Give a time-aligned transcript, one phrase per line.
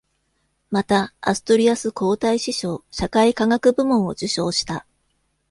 [0.71, 4.87] また、アストゥリアス皇太子賞社会科学部門を受賞した。